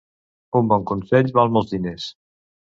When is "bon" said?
0.71-0.87